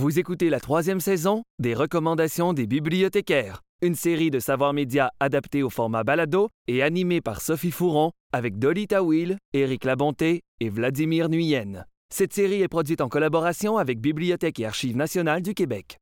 Vous 0.00 0.18
écoutez 0.18 0.48
la 0.48 0.60
troisième 0.60 0.98
saison 0.98 1.42
des 1.58 1.74
recommandations 1.74 2.54
des 2.54 2.66
bibliothécaires, 2.66 3.60
une 3.82 3.94
série 3.94 4.30
de 4.30 4.38
savoirs 4.38 4.72
médias 4.72 5.10
adaptés 5.20 5.62
au 5.62 5.68
format 5.68 6.04
balado 6.04 6.48
et 6.68 6.82
animée 6.82 7.20
par 7.20 7.42
Sophie 7.42 7.70
Fouron 7.70 8.10
avec 8.32 8.58
Dolly 8.58 8.86
Tawil, 8.86 9.36
Éric 9.52 9.84
Labonté 9.84 10.40
et 10.60 10.70
Vladimir 10.70 11.28
Nuyen. 11.28 11.84
Cette 12.10 12.32
série 12.32 12.62
est 12.62 12.68
produite 12.68 13.02
en 13.02 13.10
collaboration 13.10 13.76
avec 13.76 14.00
Bibliothèque 14.00 14.58
et 14.60 14.64
Archives 14.64 14.96
nationales 14.96 15.42
du 15.42 15.52
Québec. 15.52 15.98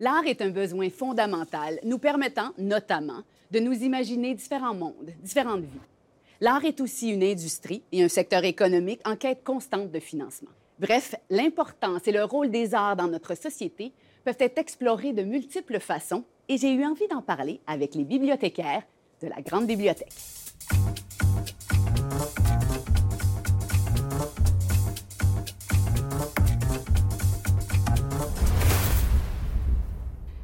L'art 0.00 0.24
est 0.24 0.40
un 0.40 0.48
besoin 0.48 0.88
fondamental, 0.88 1.78
nous 1.84 1.98
permettant 1.98 2.54
notamment 2.56 3.24
de 3.50 3.58
nous 3.58 3.74
imaginer 3.74 4.34
différents 4.34 4.74
mondes, 4.74 5.12
différentes 5.22 5.64
vies. 5.64 5.88
L'art 6.40 6.64
est 6.64 6.80
aussi 6.80 7.10
une 7.10 7.22
industrie 7.22 7.82
et 7.92 8.02
un 8.02 8.08
secteur 8.08 8.42
économique 8.44 9.02
en 9.04 9.16
quête 9.16 9.44
constante 9.44 9.90
de 9.90 10.00
financement. 10.00 10.48
Bref, 10.80 11.14
l'importance 11.30 12.08
et 12.08 12.12
le 12.12 12.24
rôle 12.24 12.50
des 12.50 12.74
arts 12.74 12.96
dans 12.96 13.06
notre 13.06 13.36
société 13.36 13.92
peuvent 14.24 14.36
être 14.40 14.58
explorés 14.58 15.12
de 15.12 15.22
multiples 15.22 15.78
façons 15.78 16.24
et 16.48 16.58
j'ai 16.58 16.72
eu 16.72 16.84
envie 16.84 17.06
d'en 17.06 17.22
parler 17.22 17.60
avec 17.68 17.94
les 17.94 18.02
bibliothécaires 18.02 18.82
de 19.22 19.28
la 19.28 19.40
Grande 19.40 19.68
Bibliothèque. 19.68 20.12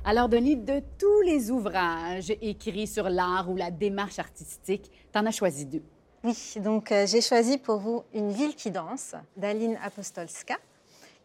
Alors, 0.04 0.28
Denis, 0.28 0.56
de 0.56 0.80
tous 0.96 1.22
les 1.22 1.50
ouvrages 1.50 2.32
écrits 2.40 2.86
sur 2.86 3.08
l'art 3.08 3.50
ou 3.50 3.56
la 3.56 3.72
démarche 3.72 4.20
artistique, 4.20 4.92
t'en 5.12 5.26
as 5.26 5.32
choisi 5.32 5.66
deux. 5.66 5.82
Oui, 6.22 6.36
donc 6.56 6.92
euh, 6.92 7.06
j'ai 7.06 7.22
choisi 7.22 7.56
pour 7.56 7.78
vous 7.78 8.02
Une 8.12 8.30
ville 8.30 8.54
qui 8.54 8.70
danse 8.70 9.14
d'Aline 9.38 9.78
Apostolska. 9.82 10.56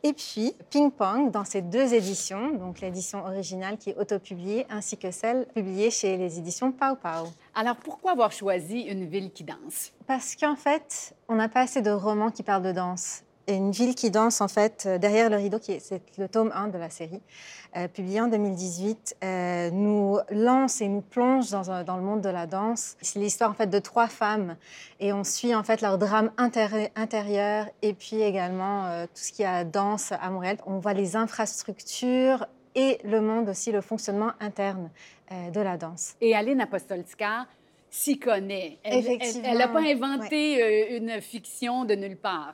Et 0.03 0.13
puis 0.13 0.55
Ping 0.69 0.89
Pong 0.89 1.31
dans 1.31 1.43
ces 1.43 1.61
deux 1.61 1.93
éditions, 1.93 2.53
donc 2.53 2.79
l'édition 2.79 3.25
originale 3.25 3.77
qui 3.77 3.89
est 3.89 3.97
autopubliée 3.97 4.65
ainsi 4.69 4.97
que 4.97 5.11
celle 5.11 5.47
publiée 5.47 5.91
chez 5.91 6.15
les 6.15 6.37
éditions 6.37 6.71
Pau 6.71 6.95
Pau. 6.95 7.27
Alors, 7.55 7.75
pourquoi 7.75 8.11
avoir 8.11 8.31
choisi 8.31 8.81
Une 8.81 9.05
ville 9.05 9.31
qui 9.31 9.43
danse? 9.43 9.91
Parce 10.07 10.35
qu'en 10.35 10.55
fait, 10.55 11.13
on 11.27 11.35
n'a 11.35 11.49
pas 11.49 11.61
assez 11.61 11.81
de 11.81 11.91
romans 11.91 12.31
qui 12.31 12.43
parlent 12.43 12.63
de 12.63 12.71
danse. 12.71 13.24
Et 13.47 13.53
une 13.55 13.71
ville 13.71 13.93
qui 13.93 14.09
danse, 14.09 14.41
en 14.41 14.47
fait, 14.47 14.85
euh, 14.87 14.97
derrière 14.97 15.29
le 15.29 15.35
rideau, 15.35 15.59
qui 15.59 15.73
est, 15.73 15.93
le 16.17 16.27
tome 16.27 16.51
1 16.55 16.69
de 16.69 16.79
la 16.79 16.89
série, 16.89 17.21
euh, 17.77 17.87
publié 17.87 18.19
en 18.21 18.27
2018, 18.27 19.17
euh, 19.23 19.69
nous 19.71 20.17
lance 20.31 20.81
et 20.81 20.87
nous 20.87 21.01
plonge 21.01 21.51
dans, 21.51 21.69
un- 21.69 21.83
dans 21.83 21.97
le 21.97 22.01
monde 22.01 22.21
de 22.21 22.29
la 22.29 22.47
danse. 22.47 22.95
C'est 23.01 23.19
l'histoire, 23.19 23.51
en 23.51 23.53
fait, 23.53 23.67
de 23.67 23.77
trois 23.77 24.07
femmes. 24.07 24.55
Et 24.99 25.13
on 25.13 25.23
suit, 25.23 25.53
en 25.53 25.61
fait, 25.63 25.81
leur 25.81 25.99
drame 25.99 26.31
intérie- 26.37 26.89
intérieur 26.95 27.67
et 27.83 27.93
puis 27.93 28.21
également 28.21 28.85
euh, 28.87 29.05
tout 29.05 29.21
ce 29.21 29.31
qui 29.31 29.43
a 29.43 29.63
danse 29.63 30.11
à 30.11 30.29
Montréal. 30.31 30.57
On 30.65 30.79
voit 30.79 30.93
les 30.93 31.15
infrastructures 31.15 32.47
et 32.73 32.99
le 33.03 33.21
monde 33.21 33.49
aussi, 33.49 33.71
le 33.71 33.81
fonctionnement 33.81 34.31
interne 34.39 34.89
de 35.53 35.59
la 35.61 35.77
danse. 35.77 36.15
Et 36.21 36.35
Aline 36.35 36.61
Apostolska 36.61 37.45
s'y 37.89 38.19
connaît. 38.19 38.77
Elle- 38.83 39.57
n'a 39.57 39.67
pas 39.67 39.79
inventé 39.81 40.95
une 40.97 41.21
fiction 41.21 41.85
de 41.85 41.95
nulle 41.95 42.17
part. 42.17 42.53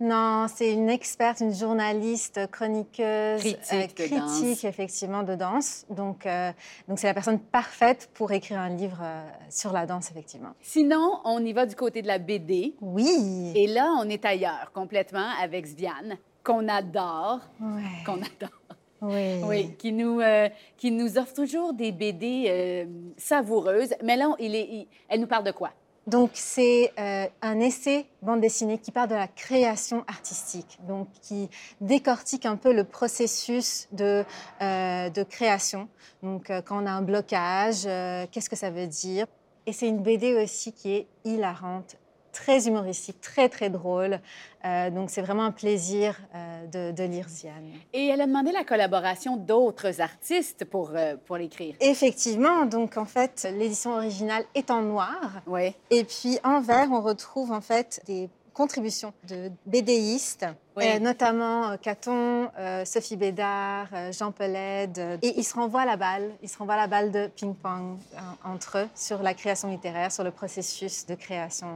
Non, 0.00 0.46
c'est 0.52 0.72
une 0.72 0.90
experte, 0.90 1.40
une 1.40 1.54
journaliste, 1.54 2.40
chroniqueuse, 2.50 3.40
Critique 3.40 3.96
de 4.12 4.16
danse. 4.18 4.40
critique 4.40 4.64
effectivement 4.64 5.22
de 5.22 5.36
danse. 5.36 5.86
Donc, 5.90 6.26
euh, 6.26 6.50
donc 6.88 6.98
c'est 6.98 7.06
la 7.06 7.14
personne 7.14 7.38
parfaite 7.38 8.10
pour 8.14 8.32
écrire 8.32 8.58
un 8.58 8.70
livre 8.70 8.98
euh, 9.00 9.22
sur 9.48 9.72
la 9.72 9.86
danse 9.86 10.10
effectivement. 10.10 10.54
Sinon, 10.60 11.20
on 11.24 11.44
y 11.44 11.52
va 11.52 11.66
du 11.66 11.76
côté 11.76 12.02
de 12.02 12.08
la 12.08 12.18
BD. 12.18 12.74
Oui. 12.80 13.52
Et 13.54 13.68
là, 13.68 13.94
on 14.00 14.08
est 14.08 14.24
ailleurs 14.24 14.72
complètement 14.74 15.28
avec 15.40 15.66
Sviane, 15.68 16.16
qu'on 16.42 16.66
adore, 16.68 17.38
Ouais. 17.60 17.82
qu'on 18.04 18.14
adore. 18.14 18.58
Oui. 19.02 19.40
Oui, 19.44 19.76
qui 19.76 19.92
nous, 19.92 20.20
euh, 20.20 20.48
qui 20.76 20.90
nous 20.92 21.18
offre 21.18 21.34
toujours 21.34 21.74
des 21.74 21.90
BD 21.92 22.44
euh, 22.48 22.84
savoureuses. 23.16 23.94
Mais 24.02 24.16
là, 24.16 24.34
il 24.38 24.54
est, 24.54 24.68
il- 24.68 24.88
elle 25.08 25.20
nous 25.20 25.26
parle 25.26 25.44
de 25.44 25.50
quoi? 25.52 25.70
Donc 26.06 26.30
c'est 26.34 26.92
euh, 26.98 27.26
un 27.42 27.60
essai 27.60 28.06
bande 28.22 28.40
dessinée 28.40 28.78
qui 28.78 28.90
parle 28.90 29.08
de 29.08 29.14
la 29.14 29.28
création 29.28 30.04
artistique, 30.08 30.78
donc 30.88 31.08
qui 31.20 31.48
décortique 31.80 32.44
un 32.44 32.56
peu 32.56 32.72
le 32.72 32.82
processus 32.82 33.86
de, 33.92 34.24
euh, 34.62 35.10
de 35.10 35.22
création. 35.22 35.88
Donc 36.22 36.50
euh, 36.50 36.60
quand 36.60 36.82
on 36.82 36.86
a 36.86 36.90
un 36.90 37.02
blocage, 37.02 37.82
euh, 37.86 38.26
qu'est-ce 38.32 38.50
que 38.50 38.56
ça 38.56 38.70
veut 38.70 38.88
dire? 38.88 39.26
Et 39.66 39.72
c'est 39.72 39.86
une 39.86 40.02
BD 40.02 40.34
aussi 40.42 40.72
qui 40.72 40.92
est 40.92 41.06
hilarante, 41.24 41.96
très 42.32 42.66
humoristique, 42.66 43.20
très 43.20 43.48
très 43.48 43.70
drôle. 43.70 44.20
Euh, 44.64 44.90
donc 44.90 45.10
c'est 45.10 45.22
vraiment 45.22 45.44
un 45.44 45.52
plaisir 45.52 46.16
euh, 46.34 46.66
de, 46.66 46.96
de 46.96 47.04
lire 47.04 47.28
Ziane. 47.28 47.70
Et 47.92 48.06
elle 48.08 48.20
a 48.20 48.26
demandé 48.26 48.52
la 48.52 48.64
collaboration 48.64 49.36
d'autres 49.36 50.00
artistes 50.00 50.64
pour, 50.64 50.92
euh, 50.94 51.16
pour 51.26 51.36
l'écrire. 51.36 51.74
Effectivement, 51.80 52.64
donc 52.64 52.96
en 52.96 53.04
fait 53.04 53.48
l'édition 53.56 53.92
originale 53.92 54.44
est 54.54 54.70
en 54.70 54.82
noir. 54.82 55.42
Oui. 55.46 55.74
Et 55.90 56.04
puis 56.04 56.38
en 56.44 56.60
vert, 56.60 56.88
on 56.90 57.00
retrouve 57.00 57.52
en 57.52 57.60
fait 57.60 58.00
des 58.06 58.28
contributions 58.52 59.12
de 59.28 59.50
BDistes, 59.66 60.46
Oui. 60.76 60.84
euh, 60.86 60.98
notamment 60.98 61.70
euh, 61.70 61.76
Caton, 61.76 62.50
euh, 62.58 62.84
Sophie 62.84 63.16
Bédard, 63.16 63.88
euh, 63.92 64.12
Jean 64.12 64.32
Peled. 64.32 64.98
et 65.22 65.38
ils 65.38 65.44
se 65.44 65.54
renvoient 65.54 65.84
la 65.84 65.96
balle, 65.96 66.30
ils 66.42 66.48
se 66.48 66.58
renvoient 66.58 66.76
la 66.76 66.86
balle 66.86 67.10
de 67.10 67.26
ping-pong 67.28 67.98
entre 68.44 68.78
eux 68.78 68.88
sur 68.94 69.22
la 69.22 69.34
création 69.34 69.68
littéraire, 69.68 70.12
sur 70.12 70.24
le 70.24 70.30
processus 70.30 71.06
de 71.06 71.14
création 71.14 71.68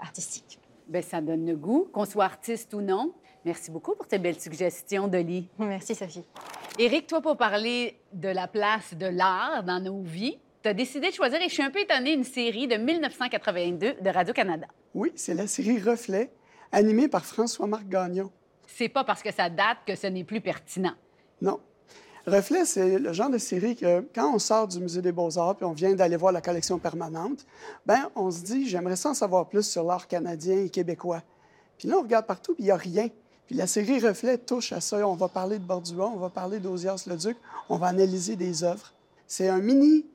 artistique. 0.00 0.58
Bien, 0.88 1.02
ça 1.02 1.20
donne 1.20 1.46
le 1.46 1.56
goût, 1.56 1.88
qu'on 1.92 2.04
soit 2.04 2.24
artiste 2.24 2.74
ou 2.74 2.80
non. 2.80 3.12
Merci 3.44 3.70
beaucoup 3.70 3.94
pour 3.94 4.06
tes 4.06 4.18
belles 4.18 4.40
suggestions, 4.40 5.06
Dolly. 5.08 5.48
Merci 5.58 5.94
Sophie. 5.94 6.24
Éric, 6.78 7.06
toi, 7.06 7.20
pour 7.20 7.36
parler 7.36 7.98
de 8.12 8.28
la 8.28 8.48
place 8.48 8.94
de 8.94 9.06
l'art 9.06 9.62
dans 9.64 9.80
nos 9.82 10.00
vies, 10.02 10.38
tu 10.64 10.68
as 10.68 10.74
décidé 10.74 11.10
de 11.10 11.14
choisir, 11.14 11.38
et 11.42 11.48
je 11.50 11.52
suis 11.52 11.62
un 11.62 11.70
peu 11.70 11.80
étonnée, 11.80 12.14
une 12.14 12.24
série 12.24 12.66
de 12.66 12.76
1982 12.76 13.96
de 14.00 14.08
Radio-Canada. 14.08 14.66
Oui, 14.94 15.12
c'est 15.14 15.34
la 15.34 15.46
série 15.46 15.78
Reflet, 15.78 16.30
animée 16.72 17.06
par 17.06 17.26
François-Marc 17.26 17.86
Gagnon. 17.86 18.30
C'est 18.66 18.88
pas 18.88 19.04
parce 19.04 19.22
que 19.22 19.30
ça 19.30 19.50
date 19.50 19.76
que 19.86 19.94
ce 19.94 20.06
n'est 20.06 20.24
plus 20.24 20.40
pertinent. 20.40 20.94
Non. 21.42 21.60
Reflet, 22.26 22.64
c'est 22.64 22.98
le 22.98 23.12
genre 23.12 23.28
de 23.28 23.36
série 23.36 23.76
que, 23.76 24.08
quand 24.14 24.34
on 24.34 24.38
sort 24.38 24.66
du 24.66 24.80
Musée 24.80 25.02
des 25.02 25.12
Beaux-Arts 25.12 25.56
puis 25.56 25.66
on 25.66 25.72
vient 25.72 25.92
d'aller 25.92 26.16
voir 26.16 26.32
la 26.32 26.40
collection 26.40 26.78
permanente, 26.78 27.44
ben 27.84 28.10
on 28.16 28.30
se 28.30 28.40
dit, 28.40 28.66
j'aimerais 28.66 28.96
ça 28.96 29.10
en 29.10 29.14
savoir 29.14 29.50
plus 29.50 29.68
sur 29.68 29.84
l'art 29.84 30.08
canadien 30.08 30.56
et 30.56 30.70
québécois. 30.70 31.22
Puis 31.76 31.88
là, 31.88 31.98
on 31.98 32.02
regarde 32.02 32.24
partout, 32.24 32.54
puis 32.54 32.62
il 32.62 32.66
n'y 32.66 32.72
a 32.72 32.76
rien. 32.76 33.08
Puis 33.44 33.54
la 33.54 33.66
série 33.66 34.00
Reflet 34.00 34.38
touche 34.38 34.72
à 34.72 34.80
ça. 34.80 35.06
On 35.06 35.14
va 35.14 35.28
parler 35.28 35.58
de 35.58 35.64
Bordua, 35.64 36.06
on 36.06 36.16
va 36.16 36.30
parler 36.30 36.58
d'Ozias-le-Duc, 36.58 37.36
on 37.68 37.76
va 37.76 37.88
analyser 37.88 38.34
des 38.34 38.64
œuvres. 38.64 38.94
C'est 39.26 39.48
un 39.48 39.58
mini 39.58 40.06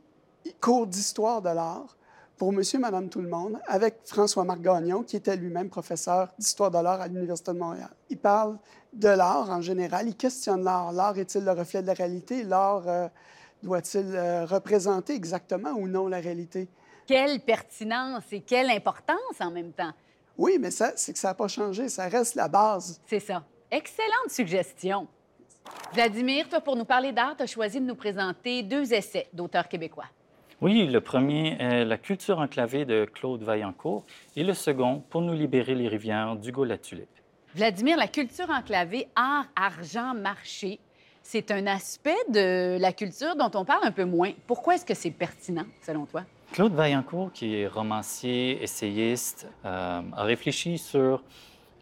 cours 0.59 0.87
d'histoire 0.87 1.41
de 1.41 1.49
l'art 1.49 1.95
pour 2.39 2.53
monsieur, 2.53 2.79
madame, 2.79 3.09
tout 3.09 3.21
le 3.21 3.27
monde, 3.27 3.59
avec 3.67 3.97
François-Marc 4.05 4.61
Gagnon, 4.61 5.03
qui 5.03 5.17
était 5.17 5.35
lui-même 5.35 5.69
professeur 5.69 6.29
d'histoire 6.39 6.71
de 6.71 6.77
l'art 6.77 7.01
à 7.01 7.07
l'Université 7.09 7.51
de 7.51 7.57
Montréal. 7.57 7.89
Il 8.09 8.17
parle 8.17 8.57
de 8.93 9.09
l'art 9.09 9.49
en 9.49 9.59
général, 9.59 10.07
il 10.07 10.15
questionne 10.15 10.63
l'art. 10.63 10.93
L'art 10.93 11.17
est-il 11.17 11.43
le 11.43 11.51
reflet 11.51 11.81
de 11.81 11.87
la 11.87 11.93
réalité? 11.93 12.43
L'art 12.43 12.87
euh, 12.87 13.07
doit-il 13.61 14.15
euh, 14.15 14.45
représenter 14.45 15.13
exactement 15.15 15.71
ou 15.71 15.89
non 15.89 16.07
la 16.07 16.19
réalité? 16.19 16.69
Quelle 17.05 17.41
pertinence 17.41 18.23
et 18.31 18.39
quelle 18.39 18.69
importance 18.69 19.41
en 19.41 19.51
même 19.51 19.73
temps. 19.73 19.91
Oui, 20.37 20.57
mais 20.61 20.71
ça, 20.71 20.93
c'est 20.95 21.11
que 21.11 21.19
ça 21.19 21.29
n'a 21.29 21.33
pas 21.33 21.49
changé, 21.49 21.89
ça 21.89 22.07
reste 22.07 22.35
la 22.35 22.47
base. 22.47 23.01
C'est 23.05 23.19
ça. 23.19 23.43
Excellente 23.69 24.29
suggestion. 24.29 25.07
Vladimir, 25.93 26.47
toi, 26.47 26.61
pour 26.61 26.77
nous 26.77 26.85
parler 26.85 27.11
d'art, 27.11 27.35
tu 27.35 27.43
as 27.43 27.47
choisi 27.47 27.81
de 27.81 27.85
nous 27.85 27.95
présenter 27.95 28.63
deux 28.63 28.93
essais 28.93 29.27
d'auteurs 29.33 29.67
québécois. 29.67 30.05
Oui, 30.61 30.87
le 30.87 30.99
premier 30.99 31.55
est 31.57 31.85
La 31.85 31.97
culture 31.97 32.39
enclavée 32.39 32.83
de 32.83 33.05
Claude 33.05 33.43
Vaillancourt 33.43 34.03
et 34.35 34.43
le 34.43 34.53
second, 34.53 35.01
Pour 35.09 35.21
nous 35.21 35.33
libérer 35.33 35.73
les 35.73 35.87
rivières 35.87 36.35
d'Hugo 36.35 36.65
Latulippe. 36.65 37.07
Vladimir, 37.55 37.95
la 37.95 38.09
culture 38.09 38.49
enclavée, 38.49 39.07
art, 39.15 39.45
argent, 39.55 40.13
marché, 40.13 40.79
c'est 41.23 41.51
un 41.51 41.65
aspect 41.65 42.17
de 42.27 42.77
la 42.77 42.91
culture 42.91 43.37
dont 43.37 43.49
on 43.53 43.63
parle 43.63 43.85
un 43.85 43.91
peu 43.93 44.03
moins. 44.03 44.31
Pourquoi 44.47 44.75
est-ce 44.75 44.85
que 44.85 44.93
c'est 44.93 45.11
pertinent, 45.11 45.65
selon 45.81 46.05
toi? 46.05 46.23
Claude 46.51 46.73
Vaillancourt, 46.73 47.31
qui 47.31 47.55
est 47.55 47.67
romancier, 47.67 48.61
essayiste, 48.61 49.47
euh, 49.63 50.01
a 50.11 50.23
réfléchi 50.23 50.77
sur 50.77 51.23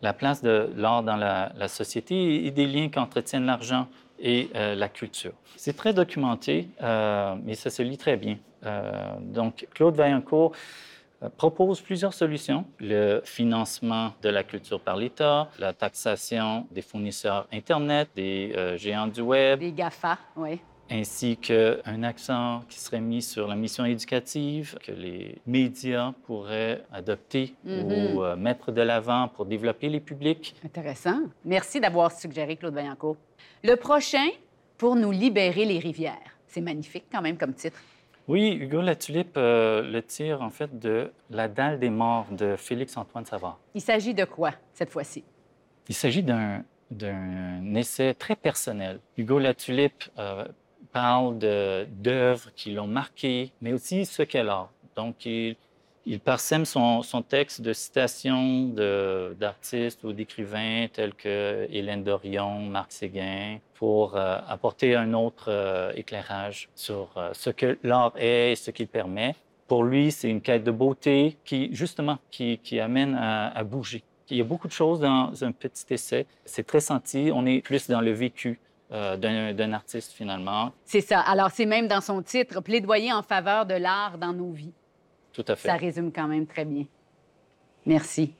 la 0.03 0.13
place 0.13 0.43
de 0.43 0.69
l'art 0.75 1.01
dans 1.01 1.15
la, 1.15 1.51
la 1.57 1.67
société 1.67 2.45
et 2.45 2.51
des 2.51 2.67
liens 2.67 2.89
qu'entretiennent 2.89 3.47
l'argent 3.47 3.87
et 4.19 4.49
euh, 4.55 4.75
la 4.75 4.89
culture. 4.89 5.33
C'est 5.55 5.75
très 5.75 5.93
documenté, 5.93 6.69
euh, 6.83 7.35
mais 7.43 7.55
ça 7.55 7.71
se 7.71 7.81
lit 7.81 7.97
très 7.97 8.17
bien. 8.17 8.37
Euh, 8.65 8.91
donc, 9.21 9.67
Claude 9.73 9.95
Vaillancourt 9.95 10.53
euh, 11.23 11.29
propose 11.35 11.81
plusieurs 11.81 12.13
solutions. 12.13 12.65
Le 12.79 13.21
financement 13.23 14.13
de 14.21 14.29
la 14.29 14.43
culture 14.43 14.79
par 14.79 14.97
l'État, 14.97 15.49
la 15.57 15.73
taxation 15.73 16.67
des 16.71 16.81
fournisseurs 16.83 17.47
Internet, 17.51 18.09
des 18.15 18.53
euh, 18.55 18.77
géants 18.77 19.07
du 19.07 19.21
Web, 19.21 19.59
Des 19.59 19.71
GAFA, 19.71 20.19
oui. 20.35 20.59
ainsi 20.91 21.35
qu'un 21.37 22.03
accent 22.03 22.61
qui 22.69 22.79
serait 22.79 23.01
mis 23.01 23.23
sur 23.23 23.47
la 23.47 23.55
mission 23.55 23.83
éducative 23.83 24.77
que 24.83 24.91
les 24.91 25.41
médias 25.47 26.13
pourraient 26.25 26.83
adopter 26.93 27.55
ou 27.65 28.21
euh, 28.21 28.35
mettre 28.35 28.71
de 28.71 28.81
l'avant 28.83 29.27
pour 29.27 29.47
développer 29.47 29.89
les 29.89 29.99
publics. 29.99 30.55
Intéressant. 30.63 31.21
Merci 31.43 31.79
d'avoir 31.79 32.11
suggéré, 32.11 32.57
Claude 32.57 32.75
Vaillancourt. 32.75 33.17
Le 33.63 33.75
prochain, 33.75 34.27
pour 34.77 34.95
nous 34.95 35.11
libérer 35.11 35.65
les 35.65 35.79
rivières. 35.79 36.13
C'est 36.45 36.61
magnifique 36.61 37.05
quand 37.11 37.23
même 37.23 37.37
comme 37.37 37.55
titre. 37.55 37.79
Oui, 38.27 38.51
Hugo 38.59 38.81
Latulippe 38.81 39.37
euh, 39.37 39.81
le 39.81 40.03
tire 40.03 40.41
en 40.41 40.49
fait 40.49 40.77
de 40.79 41.11
La 41.29 41.47
dalle 41.47 41.79
des 41.79 41.89
morts 41.89 42.25
de 42.31 42.55
Félix-Antoine 42.57 43.25
Savard. 43.25 43.57
Il 43.73 43.81
s'agit 43.81 44.13
de 44.13 44.25
quoi 44.25 44.51
cette 44.73 44.89
fois-ci? 44.89 45.23
Il 45.87 45.95
s'agit 45.95 46.23
d'un 46.23 46.63
d'un 46.89 47.75
essai 47.75 48.13
très 48.13 48.35
personnel. 48.37 49.01
Hugo 49.17 49.39
Latulippe 49.39 50.05
euh, 50.17 50.45
parle 50.93 51.37
de- 51.37 51.85
d'œuvres 51.91 52.49
qui 52.55 52.71
l'ont 52.71 52.87
marqué, 52.87 53.51
mais 53.59 53.73
aussi 53.73 54.05
ce 54.05 54.23
qu'elle 54.23 54.47
a. 54.47 54.69
Donc, 54.95 55.25
il, 55.25 55.57
il 56.07 56.21
parsème 56.21 56.63
son, 56.63 57.01
son 57.03 57.21
texte 57.21 57.61
de 57.61 57.73
citations 57.73 58.63
d'artistes 59.37 60.05
ou 60.05 60.13
d'écrivains 60.13 60.87
tels 60.91 61.13
que 61.13 61.67
Hélène 61.69 62.03
Dorion, 62.03 62.61
Marc 62.61 62.93
Séguin, 62.93 63.57
pour 63.75 64.15
euh, 64.15 64.37
apporter 64.47 64.95
un 64.95 65.13
autre 65.13 65.47
euh, 65.49 65.91
éclairage 65.95 66.69
sur 66.75 67.09
euh, 67.17 67.31
ce 67.33 67.49
que 67.49 67.77
l'art 67.83 68.13
est 68.15 68.53
et 68.53 68.55
ce 68.55 68.71
qu'il 68.71 68.87
permet. 68.87 69.35
Pour 69.67 69.83
lui, 69.83 70.11
c'est 70.13 70.29
une 70.29 70.39
quête 70.39 70.63
de 70.63 70.71
beauté 70.71 71.37
qui, 71.43 71.75
justement, 71.75 72.19
qui, 72.31 72.79
amène 72.79 73.13
à, 73.15 73.49
à 73.49 73.63
bouger. 73.65 74.01
Il 74.29 74.37
y 74.37 74.41
a 74.41 74.45
beaucoup 74.45 74.69
de 74.69 74.73
choses 74.73 75.01
dans 75.01 75.43
un 75.43 75.51
petit 75.51 75.93
essai. 75.93 76.25
C'est 76.45 76.65
très 76.65 76.79
senti. 76.79 77.31
On 77.33 77.45
est 77.45 77.61
plus 77.61 77.89
dans 77.89 77.99
le 78.01 78.11
vécu 78.11 78.59
d'un 78.89 79.73
artiste, 79.73 80.13
finalement. 80.13 80.71
C'est 80.85 81.01
ça. 81.01 81.19
Alors, 81.19 81.51
c'est 81.51 81.65
même 81.65 81.89
dans 81.89 81.99
son 81.99 82.21
titre, 82.21 82.61
Plaidoyer 82.61 83.11
en 83.11 83.23
faveur 83.23 83.65
de 83.65 83.73
l'art 83.73 84.17
dans 84.17 84.31
nos 84.31 84.51
vies. 84.51 84.71
Tout 85.37 85.45
à 85.49 85.55
fait. 85.55 85.67
Ça 85.67 85.75
résume 85.75 86.11
quand 86.11 86.27
même 86.27 86.47
très 86.47 86.65
bien. 86.65 86.85
Merci. 87.85 88.33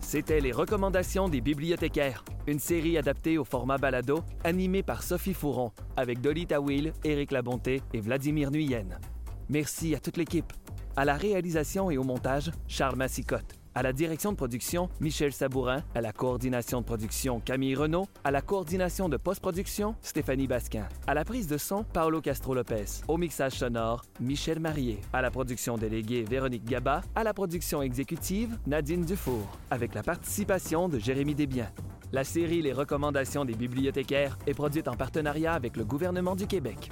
C'était 0.00 0.40
les 0.40 0.52
recommandations 0.52 1.30
des 1.30 1.40
bibliothécaires, 1.40 2.26
une 2.46 2.58
série 2.58 2.98
adaptée 2.98 3.38
au 3.38 3.44
format 3.44 3.78
balado, 3.78 4.22
animée 4.44 4.82
par 4.82 5.02
Sophie 5.02 5.32
Fouron, 5.32 5.72
avec 5.96 6.20
Dolly 6.20 6.46
Tawil, 6.46 6.92
Éric 7.04 7.30
Labonté 7.32 7.80
et 7.94 8.00
Vladimir 8.00 8.50
Nuyen. 8.50 8.98
Merci 9.48 9.94
à 9.94 9.98
toute 9.98 10.18
l'équipe. 10.18 10.52
À 10.94 11.06
la 11.06 11.14
réalisation 11.14 11.90
et 11.90 11.96
au 11.96 12.04
montage, 12.04 12.50
Charles 12.68 12.96
Massicotte. 12.96 13.54
À 13.76 13.82
la 13.82 13.92
direction 13.92 14.32
de 14.32 14.38
production, 14.38 14.88
Michel 15.00 15.34
Sabourin. 15.34 15.82
À 15.94 16.00
la 16.00 16.10
coordination 16.10 16.80
de 16.80 16.86
production, 16.86 17.40
Camille 17.40 17.74
Renault. 17.74 18.06
À 18.24 18.30
la 18.30 18.40
coordination 18.40 19.10
de 19.10 19.18
post-production, 19.18 19.94
Stéphanie 20.00 20.46
Basquin. 20.46 20.88
À 21.06 21.12
la 21.12 21.26
prise 21.26 21.46
de 21.46 21.58
son, 21.58 21.84
Paolo 21.84 22.22
Castro-Lopez. 22.22 23.02
Au 23.06 23.18
mixage 23.18 23.52
sonore, 23.52 24.00
Michel 24.18 24.60
Marié. 24.60 24.98
À 25.12 25.20
la 25.20 25.30
production 25.30 25.76
déléguée, 25.76 26.22
Véronique 26.22 26.64
Gaba. 26.64 27.02
À 27.14 27.22
la 27.22 27.34
production 27.34 27.82
exécutive, 27.82 28.56
Nadine 28.66 29.04
Dufour. 29.04 29.46
Avec 29.70 29.94
la 29.94 30.02
participation 30.02 30.88
de 30.88 30.98
Jérémy 30.98 31.34
Desbiens. 31.34 31.70
La 32.12 32.24
série 32.24 32.62
Les 32.62 32.72
recommandations 32.72 33.44
des 33.44 33.52
bibliothécaires 33.54 34.38
est 34.46 34.54
produite 34.54 34.88
en 34.88 34.94
partenariat 34.94 35.52
avec 35.52 35.76
le 35.76 35.84
gouvernement 35.84 36.34
du 36.34 36.46
Québec. 36.46 36.88